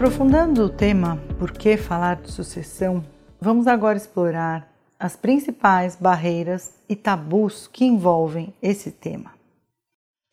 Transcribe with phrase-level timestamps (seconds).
[0.00, 3.04] Aprofundando o tema Por que falar de sucessão,
[3.38, 4.66] vamos agora explorar
[4.98, 9.34] as principais barreiras e tabus que envolvem esse tema.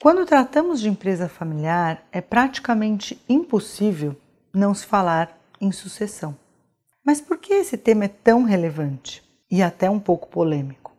[0.01, 4.15] Quando tratamos de empresa familiar, é praticamente impossível
[4.53, 6.33] não se falar em sucessão.
[7.05, 9.21] Mas por que esse tema é tão relevante
[9.51, 10.93] e até um pouco polêmico?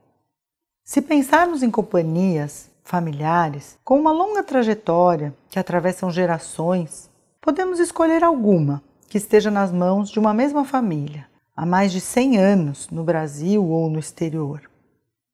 [0.84, 7.08] Se pensarmos em companhias familiares com uma longa trajetória que atravessam gerações,
[7.40, 12.38] podemos escolher alguma que esteja nas mãos de uma mesma família há mais de 100
[12.38, 14.62] anos no Brasil ou no exterior.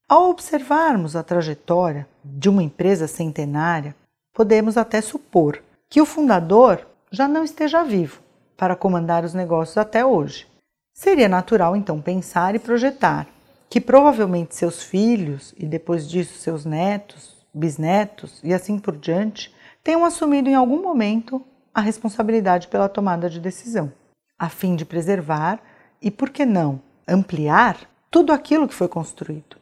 [0.09, 3.95] Ao observarmos a trajetória de uma empresa centenária,
[4.33, 8.21] podemos até supor que o fundador já não esteja vivo
[8.57, 10.47] para comandar os negócios até hoje.
[10.95, 13.27] Seria natural então pensar e projetar
[13.69, 20.05] que provavelmente seus filhos e depois disso seus netos, bisnetos e assim por diante tenham
[20.05, 21.45] assumido em algum momento
[21.75, 23.93] a responsabilidade pela tomada de decisão,
[24.39, 25.61] a fim de preservar
[26.01, 27.79] e, por que não, ampliar
[28.11, 29.57] tudo aquilo que foi construído.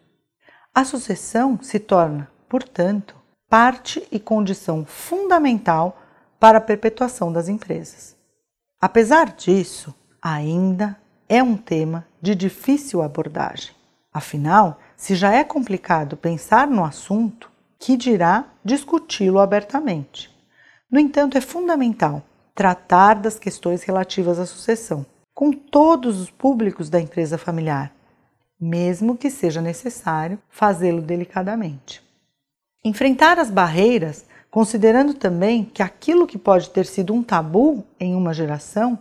[0.75, 3.17] A sucessão se torna, portanto,
[3.49, 6.01] parte e condição fundamental
[6.39, 8.17] para a perpetuação das empresas.
[8.81, 13.75] Apesar disso, ainda é um tema de difícil abordagem.
[14.13, 20.32] Afinal, se já é complicado pensar no assunto, que dirá discuti-lo abertamente.
[20.93, 22.23] No entanto, é fundamental
[22.55, 27.91] tratar das questões relativas à sucessão com todos os públicos da empresa familiar,
[28.61, 32.03] mesmo que seja necessário fazê-lo delicadamente.
[32.85, 38.35] Enfrentar as barreiras, considerando também que aquilo que pode ter sido um tabu em uma
[38.35, 38.99] geração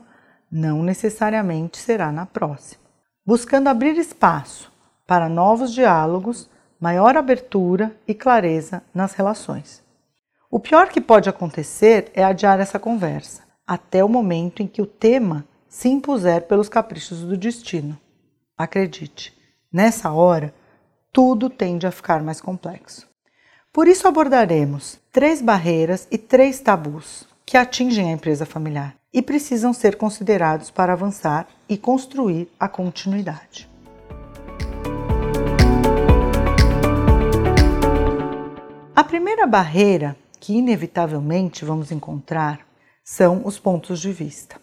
[0.50, 2.82] não necessariamente será na próxima.
[3.26, 4.72] Buscando abrir espaço
[5.06, 9.81] para novos diálogos, maior abertura e clareza nas relações.
[10.54, 14.86] O pior que pode acontecer é adiar essa conversa, até o momento em que o
[14.86, 17.98] tema se impuser pelos caprichos do destino.
[18.58, 19.34] Acredite,
[19.72, 20.54] nessa hora,
[21.14, 23.08] tudo tende a ficar mais complexo.
[23.72, 29.72] Por isso abordaremos três barreiras e três tabus que atingem a empresa familiar e precisam
[29.72, 33.70] ser considerados para avançar e construir a continuidade.
[38.94, 42.66] A primeira barreira que inevitavelmente vamos encontrar
[43.04, 44.60] são os pontos de vista.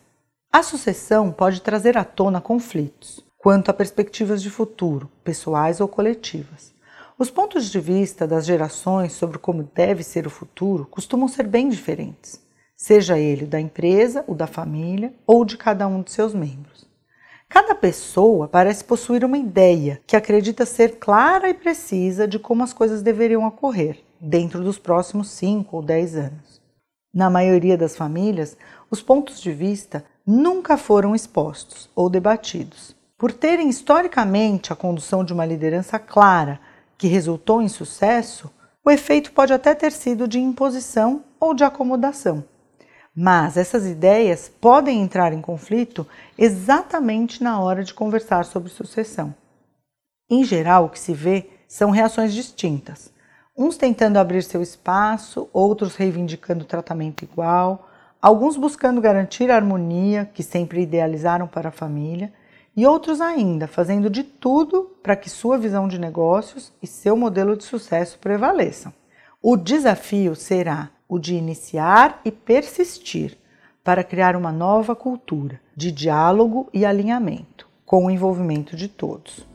[0.53, 6.75] A sucessão pode trazer à tona conflitos quanto a perspectivas de futuro, pessoais ou coletivas.
[7.17, 11.69] Os pontos de vista das gerações sobre como deve ser o futuro costumam ser bem
[11.69, 12.41] diferentes
[12.77, 16.87] seja ele da empresa, o da família ou de cada um de seus membros.
[17.49, 22.73] Cada pessoa parece possuir uma ideia que acredita ser clara e precisa de como as
[22.73, 26.61] coisas deveriam ocorrer dentro dos próximos 5 ou 10 anos.
[27.13, 28.57] Na maioria das famílias,
[28.91, 32.95] os pontos de vista nunca foram expostos ou debatidos.
[33.17, 36.61] Por terem historicamente a condução de uma liderança clara
[36.97, 38.51] que resultou em sucesso,
[38.85, 42.45] o efeito pode até ter sido de imposição ou de acomodação.
[43.15, 46.07] Mas essas ideias podem entrar em conflito
[46.39, 49.35] exatamente na hora de conversar sobre sucessão.
[50.31, 53.13] Em geral, o que se vê são reações distintas.
[53.61, 57.91] Uns tentando abrir seu espaço, outros reivindicando tratamento igual,
[58.23, 62.33] alguns buscando garantir a harmonia que sempre idealizaram para a família,
[62.77, 67.57] e outros ainda fazendo de tudo para que sua visão de negócios e seu modelo
[67.57, 68.93] de sucesso prevaleçam.
[69.43, 73.37] O desafio será o de iniciar e persistir
[73.83, 79.48] para criar uma nova cultura de diálogo e alinhamento, com o envolvimento de todos.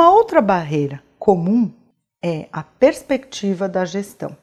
[0.00, 1.70] Uma outra barreira comum
[2.24, 4.34] é a perspectiva da gestão.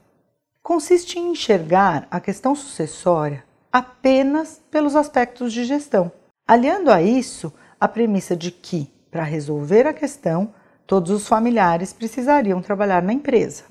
[0.62, 6.12] Consiste em enxergar a questão sucessória apenas pelos aspectos de gestão,
[6.48, 10.54] aliando a isso a premissa de que, para resolver a questão,
[10.86, 13.64] todos os familiares precisariam trabalhar na empresa.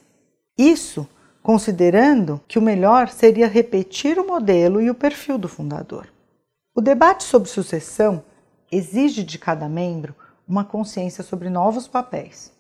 [0.58, 1.08] Isso
[1.40, 6.08] considerando que o melhor seria repetir o modelo e o perfil do fundador.
[6.75, 8.25] O debate sobre sucessão
[8.72, 10.16] exige de cada membro
[10.46, 12.52] uma consciência sobre novos papéis,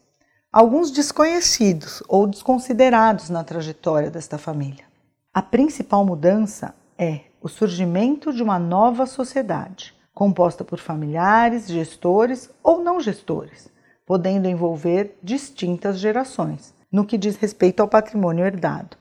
[0.52, 4.84] alguns desconhecidos ou desconsiderados na trajetória desta família.
[5.32, 12.82] A principal mudança é o surgimento de uma nova sociedade, composta por familiares, gestores ou
[12.82, 13.68] não gestores,
[14.04, 18.96] podendo envolver distintas gerações, no que diz respeito ao patrimônio herdado.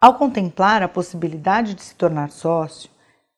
[0.00, 2.88] Ao contemplar a possibilidade de se tornar sócio,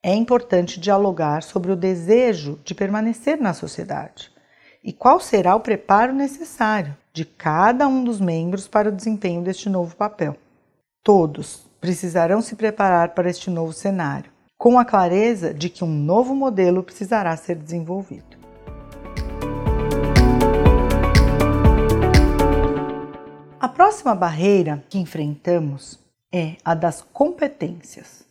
[0.03, 4.31] é importante dialogar sobre o desejo de permanecer na sociedade
[4.89, 9.69] e qual será o preparo necessário de cada um dos membros para o desempenho deste
[9.69, 10.35] novo papel.
[11.03, 16.33] Todos precisarão se preparar para este novo cenário, com a clareza de que um novo
[16.33, 18.35] modelo precisará ser desenvolvido.
[23.59, 25.99] A próxima barreira que enfrentamos
[26.33, 28.27] é a das competências.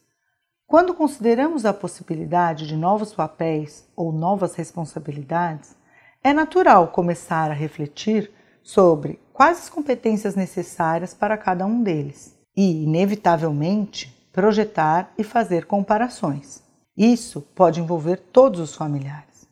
[0.66, 5.77] Quando consideramos a possibilidade de novos papéis ou novas responsabilidades,
[6.22, 8.30] é natural começar a refletir
[8.62, 16.62] sobre quais as competências necessárias para cada um deles e, inevitavelmente, projetar e fazer comparações.
[16.96, 19.48] Isso pode envolver todos os familiares.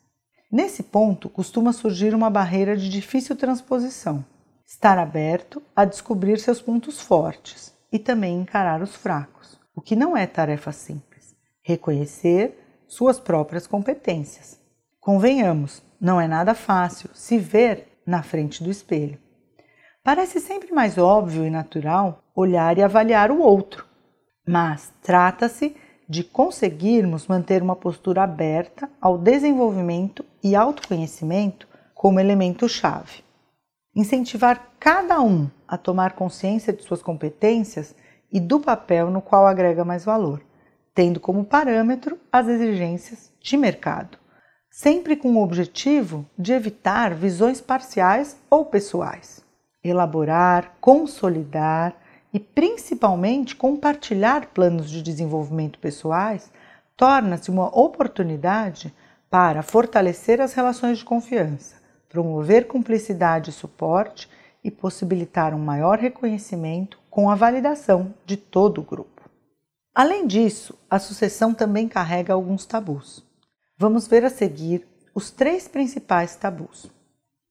[0.51, 4.23] Nesse ponto, costuma surgir uma barreira de difícil transposição
[4.67, 10.15] estar aberto a descobrir seus pontos fortes e também encarar os fracos, o que não
[10.15, 11.33] é tarefa simples.
[11.63, 14.59] Reconhecer suas próprias competências.
[14.99, 19.17] Convenhamos, não é nada fácil se ver na frente do espelho.
[20.03, 23.85] Parece sempre mais óbvio e natural olhar e avaliar o outro,
[24.47, 25.75] mas trata-se
[26.07, 33.27] de conseguirmos manter uma postura aberta ao desenvolvimento e autoconhecimento como elemento-chave
[33.97, 37.95] incentivar cada um a tomar consciência de suas competências
[38.31, 40.39] e do papel no qual agrega mais valor,
[40.93, 44.19] tendo como parâmetro as exigências de mercado,
[44.77, 49.43] sempre com o objetivo de evitar visões parciais ou pessoais.
[49.83, 51.95] Elaborar, consolidar
[52.31, 56.51] e principalmente compartilhar planos de desenvolvimento pessoais
[56.95, 58.93] torna-se uma oportunidade
[59.31, 61.75] para fortalecer as relações de confiança
[62.07, 64.29] promover cumplicidade e suporte
[64.63, 69.27] e possibilitar um maior reconhecimento com a validação de todo o grupo.
[69.93, 73.26] Além disso, a sucessão também carrega alguns tabus.
[73.79, 76.89] Vamos ver a seguir os três principais tabus.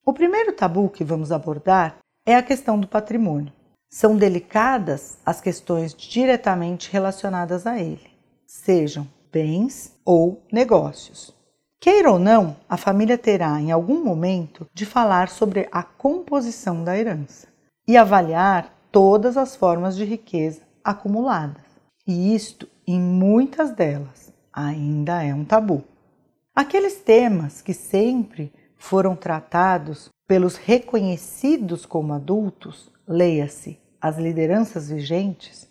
[0.04, 3.52] O primeiro tabu que vamos abordar é a questão do patrimônio.
[3.88, 8.10] São delicadas as questões diretamente relacionadas a ele,
[8.44, 11.32] sejam bens ou negócios.
[11.80, 16.98] Queira ou não, a família terá em algum momento de falar sobre a composição da
[16.98, 17.46] herança
[17.86, 21.62] e avaliar todas as formas de riqueza acumuladas.
[22.04, 25.84] E isto, em muitas delas, ainda é um tabu.
[26.56, 35.68] Aqueles temas que sempre foram tratados pelos reconhecidos como adultos, leia-se as lideranças vigentes,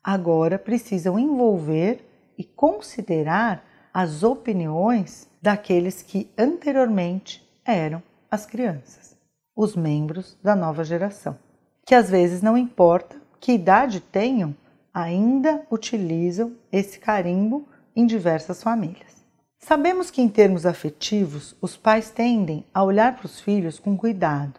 [0.00, 8.00] agora precisam envolver e considerar as opiniões daqueles que anteriormente eram
[8.30, 9.16] as crianças,
[9.56, 11.36] os membros da nova geração,
[11.84, 14.54] que às vezes não importa que idade tenham,
[14.94, 19.17] ainda utilizam esse carimbo em diversas famílias.
[19.58, 24.54] Sabemos que, em termos afetivos, os pais tendem a olhar para os filhos com cuidado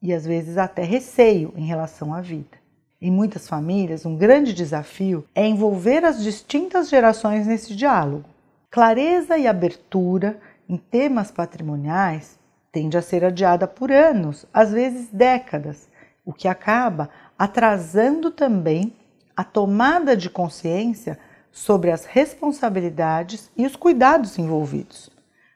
[0.00, 2.60] e às vezes até receio em relação à vida.
[3.00, 8.28] Em muitas famílias, um grande desafio é envolver as distintas gerações nesse diálogo,
[8.72, 12.38] Clareza e abertura em temas patrimoniais
[12.72, 15.90] tende a ser adiada por anos, às vezes décadas,
[16.24, 18.94] o que acaba atrasando também
[19.36, 21.18] a tomada de consciência
[21.52, 25.10] sobre as responsabilidades e os cuidados envolvidos.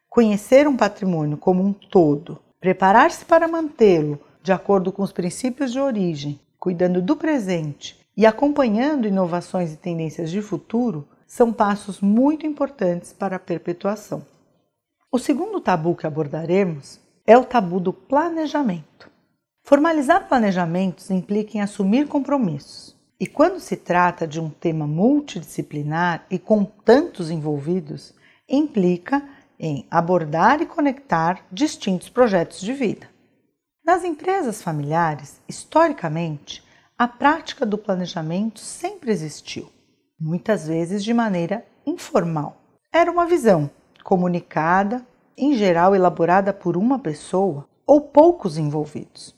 [0.09, 5.81] Conhecer um patrimônio como um todo, preparar-se para mantê-lo de acordo com os princípios de
[5.81, 13.13] origem, cuidando do presente e acompanhando inovações e tendências de futuro são passos muito importantes
[13.13, 14.25] para a perpetuação.
[15.11, 19.11] O segundo tabu que abordaremos é o tabu do planejamento.
[19.63, 26.39] Formalizar planejamentos implica em assumir compromissos, e quando se trata de um tema multidisciplinar e
[26.39, 28.15] com tantos envolvidos,
[28.49, 29.27] implica
[29.59, 33.09] em abordar e conectar distintos projetos de vida.
[33.85, 36.63] Nas empresas familiares, historicamente,
[36.99, 39.71] a prática do planejamento sempre existiu
[40.19, 42.57] muitas vezes de maneira informal.
[42.93, 43.71] Era uma visão
[44.03, 45.07] comunicada,
[45.37, 49.35] em geral elaborada por uma pessoa ou poucos envolvidos.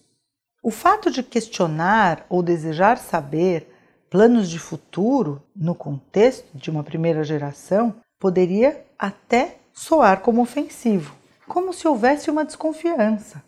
[0.69, 3.75] O fato de questionar ou desejar saber
[4.11, 11.73] planos de futuro no contexto de uma primeira geração poderia até soar como ofensivo, como
[11.73, 13.43] se houvesse uma desconfiança,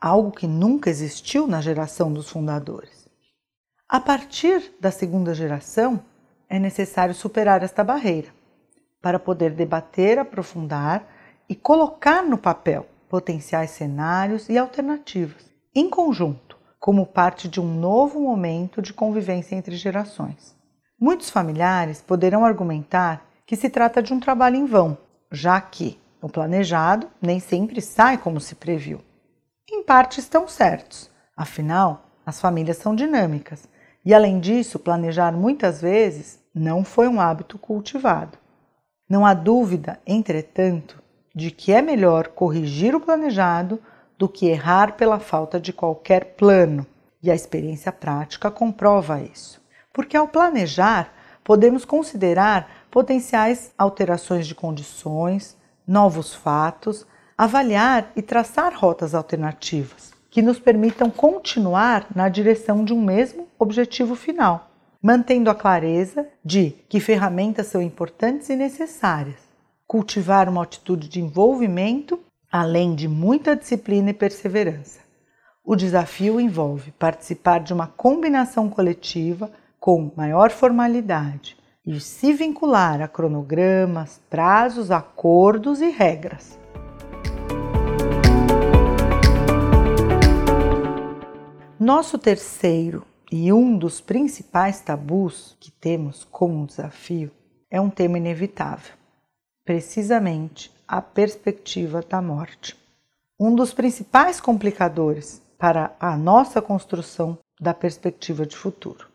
[0.00, 3.08] algo que nunca existiu na geração dos fundadores.
[3.88, 6.02] A partir da segunda geração,
[6.48, 8.34] é necessário superar esta barreira
[9.00, 11.06] para poder debater, aprofundar
[11.48, 16.43] e colocar no papel potenciais cenários e alternativas, em conjunto,
[16.84, 20.54] como parte de um novo momento de convivência entre gerações.
[21.00, 24.98] Muitos familiares poderão argumentar que se trata de um trabalho em vão,
[25.32, 29.00] já que o planejado nem sempre sai como se previu.
[29.66, 33.66] Em parte estão certos, afinal, as famílias são dinâmicas
[34.04, 38.36] E além disso, planejar muitas vezes não foi um hábito cultivado.
[39.08, 41.02] Não há dúvida, entretanto,
[41.34, 43.80] de que é melhor corrigir o planejado
[44.18, 46.86] do que errar pela falta de qualquer plano,
[47.22, 49.60] e a experiência prática comprova isso.
[49.92, 55.56] Porque ao planejar, podemos considerar potenciais alterações de condições,
[55.86, 57.06] novos fatos,
[57.36, 64.16] avaliar e traçar rotas alternativas que nos permitam continuar na direção de um mesmo objetivo
[64.16, 64.68] final,
[65.00, 69.36] mantendo a clareza de que ferramentas são importantes e necessárias.
[69.86, 72.18] Cultivar uma atitude de envolvimento,
[72.56, 75.00] além de muita disciplina e perseverança.
[75.64, 83.08] O desafio envolve participar de uma combinação coletiva com maior formalidade e se vincular a
[83.08, 86.56] cronogramas, prazos, acordos e regras.
[91.76, 97.32] Nosso terceiro e um dos principais tabus que temos como desafio
[97.68, 98.94] é um tema inevitável,
[99.64, 102.76] precisamente a perspectiva da morte.
[103.38, 109.08] Um dos principais complicadores para a nossa construção da perspectiva de futuro.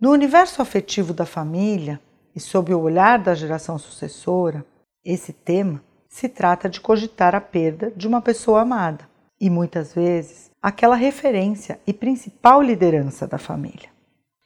[0.00, 2.00] No universo afetivo da família
[2.34, 4.64] e sob o olhar da geração sucessora,
[5.04, 9.08] esse tema se trata de cogitar a perda de uma pessoa amada
[9.40, 13.88] e muitas vezes aquela referência e principal liderança da família.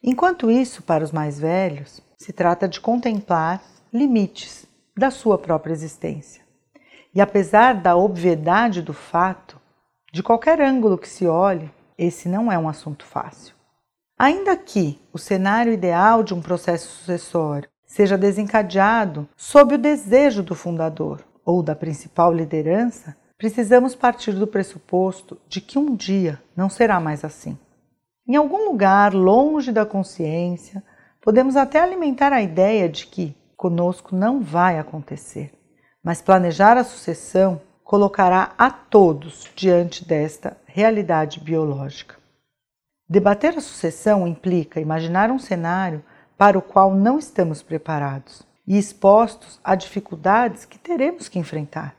[0.03, 3.63] Enquanto isso, para os mais velhos, se trata de contemplar
[3.93, 6.43] limites da sua própria existência.
[7.15, 9.61] E apesar da obviedade do fato,
[10.13, 13.55] de qualquer ângulo que se olhe, esse não é um assunto fácil.
[14.19, 20.55] Ainda que o cenário ideal de um processo sucessório seja desencadeado sob o desejo do
[20.55, 27.01] fundador ou da principal liderança, precisamos partir do pressuposto de que um dia não será
[27.01, 27.59] mais assim.
[28.29, 30.85] Em algum lugar longe da consciência,
[31.21, 35.53] podemos até alimentar a ideia de que conosco não vai acontecer,
[36.03, 42.17] mas planejar a sucessão colocará a todos diante desta realidade biológica.
[43.09, 46.03] Debater a sucessão implica imaginar um cenário
[46.39, 51.97] para o qual não estamos preparados e expostos a dificuldades que teremos que enfrentar.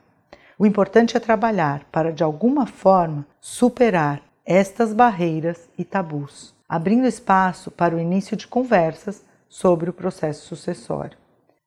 [0.58, 7.70] O importante é trabalhar para, de alguma forma, superar estas barreiras e tabus, abrindo espaço
[7.70, 11.18] para o início de conversas sobre o processo sucessório.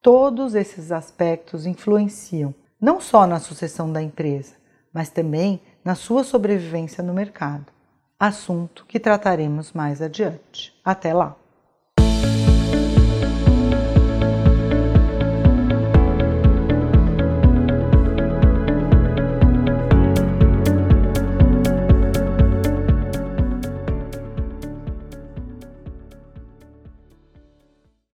[0.05, 4.53] Todos esses aspectos influenciam não só na sucessão da empresa,
[4.93, 7.65] mas também na sua sobrevivência no mercado
[8.19, 10.79] assunto que trataremos mais adiante.
[10.85, 11.35] Até lá!